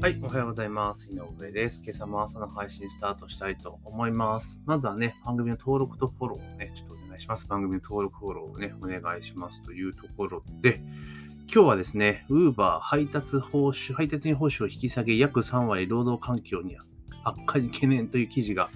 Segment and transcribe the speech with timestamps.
[0.00, 1.10] はい、おはようございます。
[1.12, 1.82] 井上です。
[1.84, 4.58] 今朝も朝の配信スタートしたいと思います。
[4.64, 7.46] まずはね、番組の登録とフォローをね、ちょっとお願いします。
[7.46, 10.80] 番組の登録、フォローをね、お願いしますというところで、
[11.52, 16.78] 今日はですね、Uber 配達報酬、配達員報酬を引き下げ約3割労働環境に
[17.24, 18.70] 悪化に懸念という記事が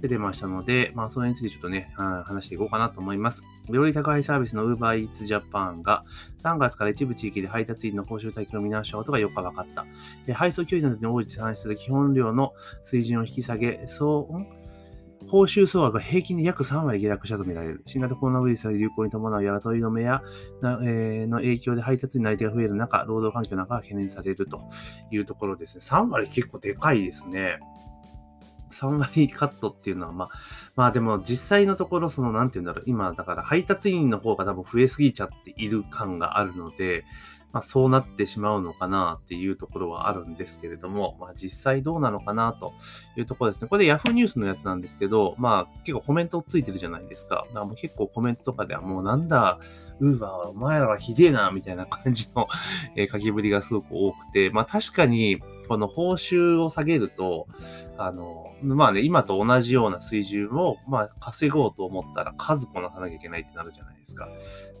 [0.00, 3.42] 出てましたので、まあ、それについてちょっとね、話していこうかなと思います。
[3.68, 6.04] より高いサービスの Uber Eats Japan が
[6.42, 9.86] 3月から一部地域で配達員の報酬体系を見直したことが4日分かった。
[10.26, 12.52] で配送距離などに応じて算出する基本料の
[12.84, 14.46] 水準を引き下げ、総
[15.26, 17.82] 報酬総額が平均で約3割下落したとみられる。
[17.86, 20.22] 新型コロナウイルスの流行に伴う雇い止めや、
[20.62, 24.62] えーの影響で配達員の相手が増える中、労働環境の中が懸念されると
[25.10, 25.80] いうところですね。
[25.84, 27.58] 3割結構でかいですね。
[28.70, 30.30] 3割カットっていうのは、まあ、
[30.76, 37.04] まあでも実際のところ、その、なんて言うんだろう、今、だから配達員の方が多分増えすぎちゃっている感があるので、
[37.52, 42.74] まあそうなってしまうのかなっていうところはあるんですけれども、まあ実際どうなのかなと
[43.16, 43.68] いうところですね。
[43.68, 47.46] これで Yahoo ニュースのやつなんですけど、まあ結構コメントついてるじゃないですか。
[47.48, 49.58] だからもう結構コメントとかではもうなんだ、
[50.00, 52.48] ウーバーはお前らはひでえな、みたいな感じの、
[52.96, 57.46] え書きぶりがすごく多くて、まあ確かに、この報酬を下げると、
[57.96, 64.28] あの、まあね、今と同じような水準を、まあ稼ごうと思ったら数こなさなきゃいけないってなるじゃないですか。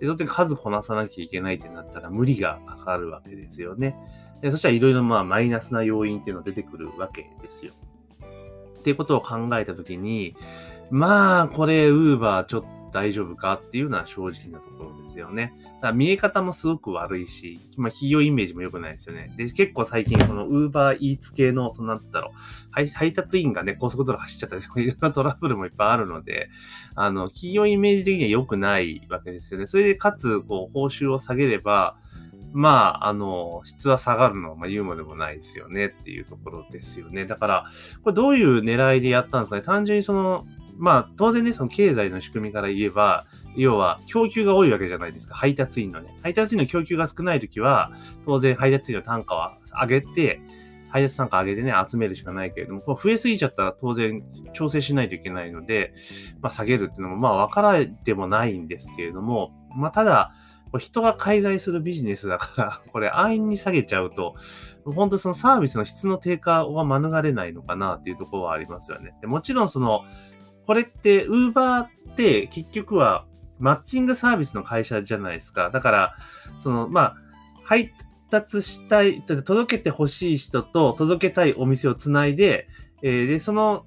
[0.00, 3.96] で、当然数こなさなきゃいけないってなったら無理がかかるわけですよね。
[4.40, 7.72] でそしたらいろいろまあマイナスな要因っていうのが出てくるわけですよ。
[8.78, 10.36] っていうことを考えたときに、
[10.90, 15.52] まあ、これ、ウーバーちょっと大丈夫かっていうのは正直なところですよね。
[15.76, 19.32] だから見え方もすごく悪いし、まあ、企業イメージも良くないですよね。
[19.36, 22.32] で、結構最近このウーバーイーツ系の、そのなんて言ったろう、
[22.94, 26.50] 配達員がね、高速道路走っちゃったりとか、いろんな トラブルもいっぱいあるので、
[26.94, 29.66] あの、企業イメージ的には良くないわけですよね。
[29.66, 31.96] それで、かつ、こう、報酬を下げれば、
[32.52, 37.26] まあ、あの、質は下がるのは、まあ、言うまでもないですよねっていうところですよね。
[37.26, 37.64] だから、
[38.02, 40.46] これどういう狙いでやったんですかね単純にその、
[40.78, 45.34] まあ、当然ね、その経済の仕組みから言えば、要は、供給が多いわけじゃないですか。
[45.34, 46.16] 配達員のね。
[46.22, 47.92] 配達員の供給が少ないときは、
[48.24, 50.40] 当然配達員の単価は上げて、
[50.90, 54.22] 配達単価上げてね、集めるしかないけれども、こう増えすぎちゃったら当然
[54.54, 55.94] 調整しないといけないので、
[56.40, 60.32] まあ下げるっていうのも、まあ分からでもないんですけれども、まあただ、
[60.78, 64.34] 人が介在するビジネスだから、 これ安易に下げちゃうと、
[64.84, 69.14] 本当そのサービスの質の低下は免れないのかなっていうところはありますよね。
[69.20, 70.04] でもちろんその、
[70.68, 73.24] これって、ウーバーって結局は
[73.58, 75.70] マッチングサービスの会社じゃないですか。
[75.70, 76.16] だから、
[76.58, 77.16] その、まあ、
[77.64, 77.90] 配
[78.28, 82.68] 達したい、届けてほしい人と届けたいお店をつないで、
[83.02, 83.86] えーで、その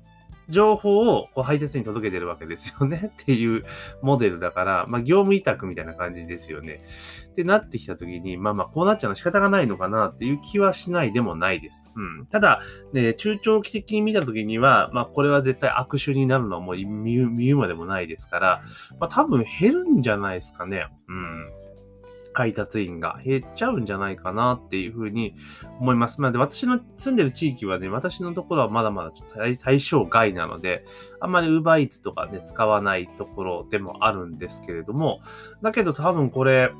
[0.51, 3.63] 情報をこう配達に届けてるわけですよね っていう
[4.01, 6.83] モデルだから、まあ、業務委託みたいな感じですよね。
[7.31, 11.91] ってなってきたときに、まあまあ、こうなっちゃうのは仕方がないのかなっていう気はしないでもないです。
[11.95, 12.25] うん。
[12.27, 12.61] ただ、
[12.93, 18.63] ね、中長期的に見たときには、まあ、これは絶対悪手になるのはもう見るまでもないですから、
[18.99, 20.87] まあ、多分減るんじゃないですかね。
[21.07, 21.60] うん。
[22.33, 25.35] 配達員が減っちゃうんじゃないかなっていうふうに
[25.79, 26.21] 思います。
[26.21, 30.85] まあ、で、私の住んでる地域はね、私のところはまだまだちょっと対象外なので、
[31.19, 35.21] あんまり Uber Eats とかね、使わないところでもあるんですけれども、
[35.61, 36.71] だけど多分これ、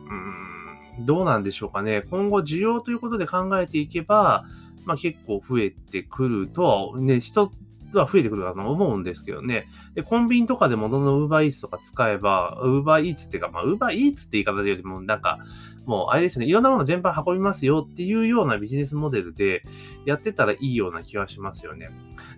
[0.97, 2.03] うん、どうなんでしょうかね。
[2.09, 4.45] 今後需要ということで考えていけば、
[4.85, 7.51] まあ結構増えてくるとは、ね、人
[7.97, 9.67] は増えてくるかと思うんですけどね。
[9.95, 15.39] で、コンビニとかでもどんどん Uber Eats とか使えば、Uber Eats っていうか、まあ Uber Eats って言い方でよりも、なんか、
[15.85, 19.63] もうあれですね、いろんなもの全般運びますよっていうようなビジネスモデルで
[20.05, 21.89] やってたらいいような気はしますよね。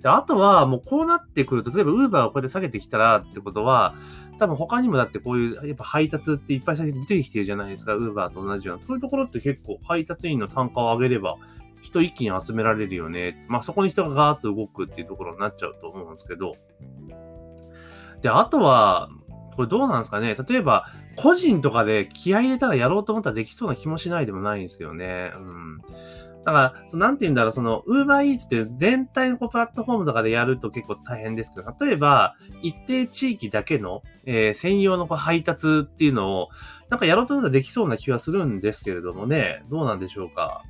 [0.02, 3.96] で、あとはもうこうなってくると、例えば Uber をこうやって下げてきたらってことは、
[4.40, 8.84] 多分他にもだってこういう、やっぱ配達っていっぱい出てきてるじゃないですか、Uber と同じような。
[8.84, 11.36] そういうところって結構配達員の単価を上げれば、
[11.84, 13.46] 人一気に集められるよね。
[13.48, 16.56] まあそこに人がガーッと動くっていうところになっちゃうと思うんですけど。
[18.22, 19.10] で、あとは、
[19.56, 25.32] これどうなんですかね例えば、個人とかで気合入れたらやろうと思ったらできそうな気もしないでもないんですけどね。
[25.36, 25.78] うん。
[26.46, 36.50] だから、そのなんて言うんだろう、その、ウーバーイーツって全体のこうプラットフォームとかでやると結構大変ですけど、例えば、一定地域だけの、えー専用のこう配達っていうのを、
[36.90, 40.62] なんかやろうと思ったらできそうな気はするんですけれどもね、どうなんでしょうか。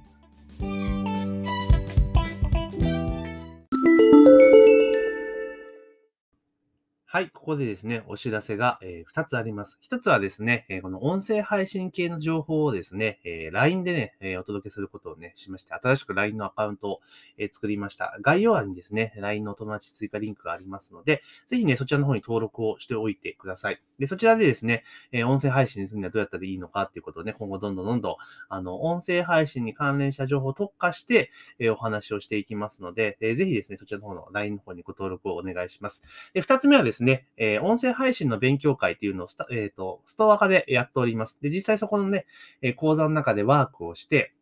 [7.16, 9.78] はい、ここでですね、お知らせが、えー、2つあります。
[9.88, 17.00] 1つはですね、えー、この音声配信系の情報をですね、えー、LINE でね、えお届けすることをね、しまして、新しく LINE のアカウントを、
[17.38, 18.18] え作りました。
[18.22, 23.80] 概要欄にですね、LINE のお友達追加リンクがありますので、ぜひね、そちらの方に登録をしておいてください。
[24.00, 28.16] で、そちらでですね、え音声配信にするにはどうやったらいいのかっていうことをね、今後どんどんどんどん、
[28.50, 31.30] あの、音声配信に関連した情報を特化して、
[31.60, 36.02] えお話をしていきますので、えぜひですね、そちらの方の LINE の方にご登録をお願いします。
[36.34, 37.03] で、2つ目はですね、
[37.38, 41.38] え音声配信の勉強会っていうのをスタ、えっ、ー、と、ストア化でやっております。
[41.42, 42.26] で、実際そこのね、
[42.62, 44.34] え講座の中でワークをして、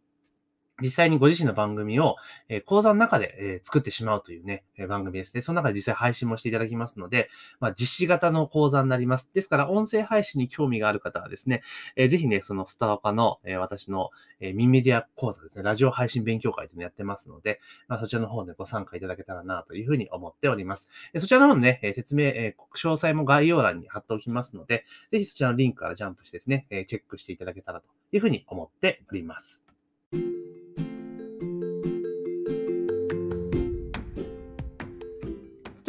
[0.81, 2.15] 実際にご自身の番組を、
[2.49, 5.41] えー、講座の中で、えー、作ってしまうというね、えー、番組ですね。
[5.41, 7.29] その中で実際配信もしていただきますので、
[7.59, 9.29] まあ、実施型の講座になります。
[9.33, 11.61] ですから、音声配信に興味がある方はですね、
[11.95, 20.89] えー、ぜひね、そのスターカの、えー、私の、えー、ミンメディア講座ですね、ラジオ配信勉強会というのをやってますので、まあ、そちらの方でご参加いただけたらなというふうに思っております。
[21.13, 29.70] えー、そちらの方のね、え、説明、えー、詳細も概要欄に貼っておきますので、ぜひそちらのリンクからジャンプしてですね、えー、チェックしていただけたらというふうに思っております。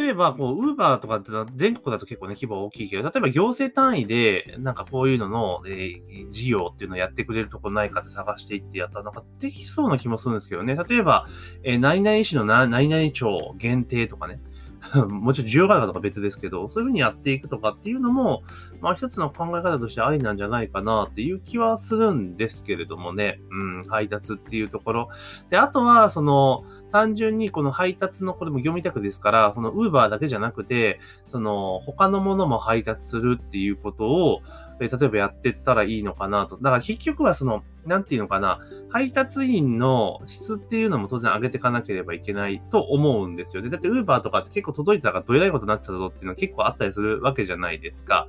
[0.03, 10.75] 例えば、こう、ウーバーとかって全国だと結構ね、規模大きいけど、例えば行政単位で、なんかこういうのの、えー、事業っていうのをやってくれるとこないかって探していってやったら、なんかできそうな気もするんですけどね。
[10.75, 11.27] 例えば、
[11.63, 14.41] えー、何々市の何々町限定とかね。
[15.07, 18.43] もちろん需要があるかとか別ですけど、そういうふうにやっていくとかっていうのも、
[18.81, 23.39] まあ一つの考え方としてありなんじゃないかなっていう気はするんですけれどもね。
[23.49, 25.09] うん、配達っていうところ。
[25.49, 34.41] で、あとは、その、単純にこの配達の、これも業務委託ですから、そのウーバーだけじゃなくて、その他のものも配達するっていうことを、
[34.85, 36.57] え例えばやってったらいいのかなと。
[36.57, 38.59] だから結局はその、なんていうのかな、
[38.89, 43.69] 配達員の質っていうのも当然上げていかなければいけないと思うんですよね。
[43.69, 48.27] だって Uber とかって結構届いたからどえらいことになってたぞっていうのは結構あったりするわけじゃないですか。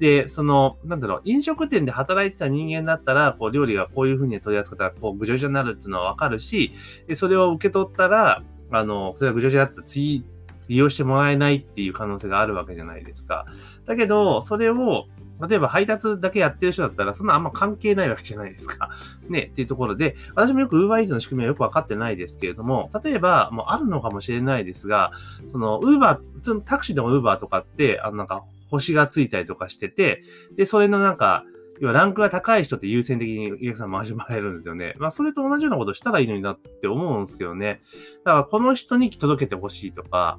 [0.00, 6.72] で、その、なんだろう、飲食店で働いてた人間だったら、こう料理がこういう風に取り扱ったら、こうぐちゃぐちゃになるっていうのはわかるし、
[7.06, 10.24] で、それを受け取ったら、あの、それがぐちゃぐちゃだったら次、
[10.68, 13.46] 利用してもらえないっていう可能性があるわけじゃないですか。
[13.86, 15.06] だけど、それを、
[15.46, 18.90] 例えば配達だけやってる人だったら、そんなあんま関係ないわけじゃないですか。
[19.28, 25.12] ね、っていうところで、私もよく UberEats の仕組みはよくわかってないですけれども、例えば、もうあるのかもしれないですが、
[25.46, 30.22] その Uber、普通のタクシーでも Uber とかって、あのなんか星がついたりとかしてて、
[30.56, 31.44] で、それのなんか、
[31.80, 34.94] 要はランクが高い人って優先的にお客さん回してもらえるんですよね。
[34.98, 37.80] まあそれと同じようなことしたらいいのになって思うんですけどね。
[38.24, 40.38] だからこの人に届けてほしいとか、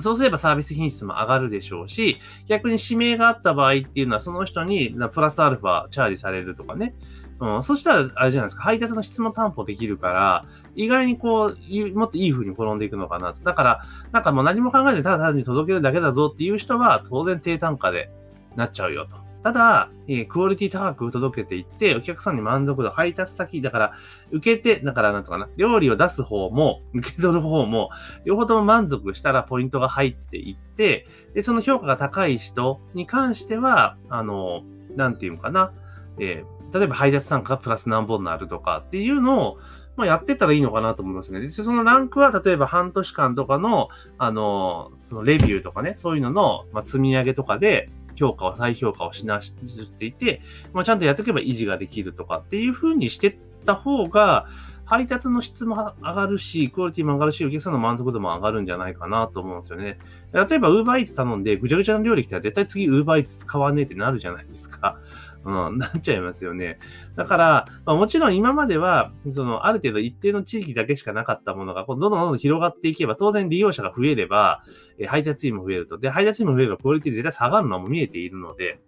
[0.00, 6.94] そうすればサービス品質も上がるでしょうし、逆に指名があった場合っていうのは、その人にプラスアルファチャージされるとかね。
[7.40, 10.44] うん、そしたら、あれじゃないですか、配達の質も担保できるから、
[10.76, 13.34] 意外にこう、もっといい風に転んでいくのかな。
[13.44, 18.10] だから、なんかもう何も考えてただ単に届けるだけだぞっていう人は、当然低単価で
[18.56, 19.23] なっちゃうよと。
[19.44, 23.92] ただ、えー、クオリティ高く届けていって、お客さんに満足度、配達先、だから、
[24.30, 27.90] 受けて、だからなんとかな、料理を出す方も、受け取る方も、
[28.24, 34.62] 両方とも満足したらポイントが入っていって、で、その評価が高い人に関しては、あの、
[34.96, 35.74] なんていうのかな、
[36.18, 39.58] えー、例えば配達参加プラス何本になるとかっていうのを、
[39.96, 41.40] まあ、やってたらいいのかなと思いますね。
[41.40, 49.54] で、そのランクは、例えば半年間とかの、あの、そのレビューとかね、そういうのの、まあ、積み上げとかで、評価を、再評価をしなし
[49.98, 54.46] ていて、まあ、ちゃんとやっておけば維持ができるとかっていう風にしてった方が、
[54.86, 59.98] 配達の質も上がるし、クオリティも上がるし、お客さんの満足度も上がるんじゃないかなと思うんですよね。
[60.32, 64.98] 例えば、ウーバーイーツ頼んで、ぐちゃぐちゃの料理来たら絶対次ウーバーイーツ使わねえってなるじゃないですか。
[65.44, 66.78] うん、 なっちゃいますよね。
[67.16, 74.62] だから、まあ、もちろん今までは、その、ある程度一定の地域だけしかなかったものが、どんどんどんどん広がっていけば、当然利用者が増えれば、
[74.98, 75.98] え配達員も増えると。
[75.98, 78.80] で、配達員も増えれば、クオリティ絶対下がるのも見えているので、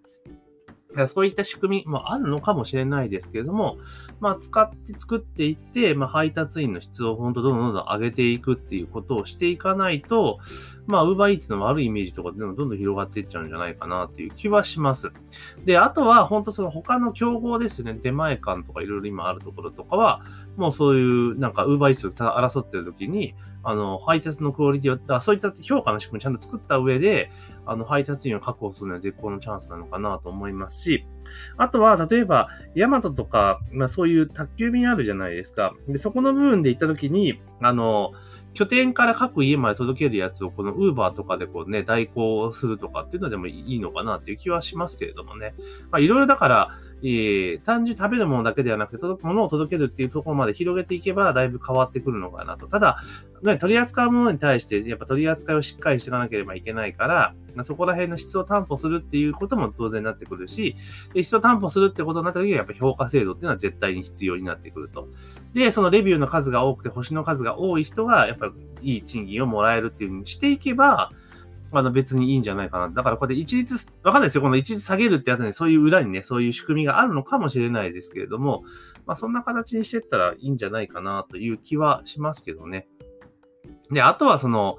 [1.06, 3.78] そういった仕組みもあるのかもしれないですけれども、
[4.20, 10.38] まあ、使って作っていって、まあ、配達員の質を本当どんどんどんどん上げていくっていうことをしていかないと、
[10.86, 15.12] まあ、ウーバーイーツの悪いイメージとかでもどんどん広がっていっちゃうんじゃないかなっていう気はします。
[15.64, 20.22] で、あとは、本当その他の競合ですよね、出前館とかいろいろ今あるところとかは、
[20.56, 27.30] もうそういう、なんか、ウーバーイーツと争ってる時に、あの、配達のクオリティを、そういった評価の仕組みちゃんと作った上で、
[27.66, 31.06] あの、配達員を確保するのは絶好のチャンスなのかなと思いますし、
[31.56, 35.74] あとは、例えば、ヤマトとか、まあそういう宅急便あるじゃないですか。
[35.88, 38.12] で、そこの部分で行った時に、あの、
[38.54, 45.54] 拠点から各家まで届けるやつをこの Uber とかでこうね、代行するとかっていうのでもいいのかなっていう気はしますけれどもね。
[45.90, 52.66] まあいろいろだから、えー、単純に食べるものだけではなくて、届くものを届けるっていうところまで広げていけば、だいぶ変わってくるのかなと。
[52.68, 53.02] ただ、
[53.42, 57.34] ね、取り扱うものに対して、やっぱ取り扱いをしっかりしていかなければいけないから、
[57.64, 60.76] そこら辺の質を担保するっていうことも当然になってくるし、
[61.12, 65.08] で質を担保するってことになった時は、やっぱ評価制度っていうのは絶対に必要になってくると。
[65.52, 68.52] で、そのレビューの数が多くて、星の数が多い人が、やっぱり
[68.94, 71.12] いい賃金をもらえるっていうふうにしていけば、
[71.72, 72.88] あの別にいいんじゃないかな。
[72.90, 74.42] だからこうやって一律、わかんないですよ。
[74.42, 78.64] この一律下げるってやつにそういう裏にね、そういう仕組みがあるのかもしれないですけれども、
[79.06, 82.88] まあそんな形にしてったらいいんじゃないかなという気はしますけどね。
[83.90, 84.78] で、あとはその、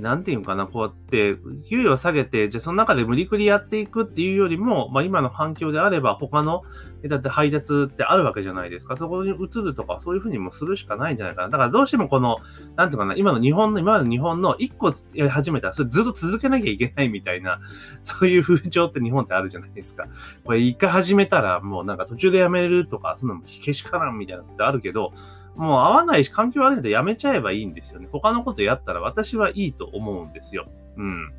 [0.00, 1.36] なんていうかな、こうやって、
[1.68, 6.62] 給与を下げて、じゃあその中で無理くりやっていくっていうよりも、まあ今の環境であれば他の、
[7.08, 8.96] だって配達ってあるわけじゃないですか。
[8.96, 11.48] そこに移るとか、そういうふうにもするしかないんじゃないかな。
[11.48, 12.38] だからどうしてもこの、
[12.76, 17.60] なんていうかな、今の日本の、今の日本の一個やり始めたら、それずっと続けなきゃいけないみたいな、
[18.02, 20.06] そういう風潮って日本ってあるじゃないですか。
[20.44, 25.12] これ一回始めたら、もうなんか途中でやめるとか、そんなのけしからんみたいなのってあるけど、
[25.56, 28.08] もう合わないし、環境悪いのでやめちゃえばいいんですよね。
[28.10, 30.66] 他のことやったら私はいいと思うんですよ。
[30.96, 31.32] うん。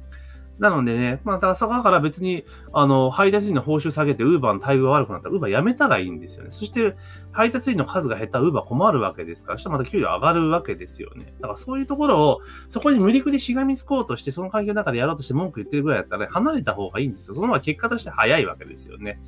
[0.60, 6.52] なのでね、まあ、朝から別に、あの、配達員の報酬下げて、ウーバーの待遇が悪くなったら、ウーバーやめたらいいんですよね。
[6.54, 6.96] そして、
[7.34, 11.34] 配達員の数が減ったら、ウーバー困るわけですから、そしたらまた給料上がるわけですよね。
[11.42, 17.36] だからそういうところを、そこに無理くりしがみつこうとして、その環境の中でやろうとして文句言ってるぐらいだったら、ね、離れた方がいいんですよ。
[17.36, 19.20] その方が結果として早いわけですよね。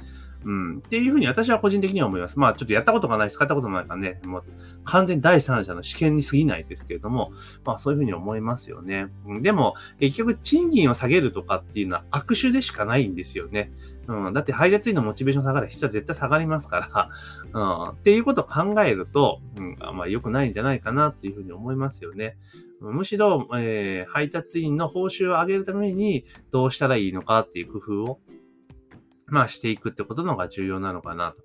[0.45, 0.77] うん。
[0.77, 2.39] っていうふうに私は個人的には思います。
[2.39, 4.43] まあちょっとやったことがない、使ったこともないからね、もう
[4.85, 7.31] 完全に第三者の試験に過ぎないですけれども、
[7.65, 9.07] まあそういうふうに思いますよね。
[9.41, 13.71] でも、結局賃金を下げるとかっていうのは悪手でしかないんですよね。
[14.07, 14.33] うん。
[14.33, 17.09] だって配達員のモチベーション下がる質は絶対下がりますか
[17.53, 17.89] ら、うん。
[17.89, 22.37] っていうことを考えると、うん、まあ良くないんじゃないかなっていうふうに思いますよね。
[22.79, 28.19] むしろ、えー、配達員の報酬を上げるためにどうしたらいいのかっていう工夫を
[29.29, 31.35] まあしていくってことのが重要なのかな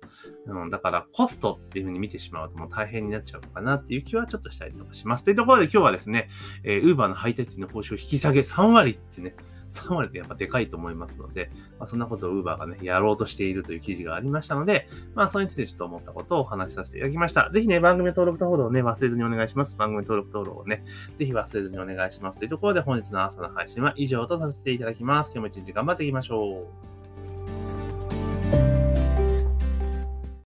[0.47, 0.53] と。
[0.53, 5.23] うん、だからコストっていうふうに見てしまうともう大変になっちゃうのかなっていう気はちょっとしたりとかします。
[5.23, 6.29] というところで今日はですね、
[6.63, 9.35] えー、ウーバーの配達の報酬を引き下げ3割ってね、
[9.73, 11.49] 3割ってやっぱでかいと思いますので、
[11.79, 17.49] まあ、そんなことを Uber がね、やろうとしているという記事がありましたので、まあ、それについてちょっと思ったことをお話しさせていただきました。
[17.49, 19.75] ぜひね、番組登録とフォローをね、忘れずにお願いします。
[19.75, 20.83] 番組登録登録をね、
[21.17, 22.39] ぜひ忘れずにお願いします。
[22.39, 25.31] というところで本日の朝の配信は以上とさせていただきます。
[25.33, 26.92] 今日も一日頑張っていきましょう。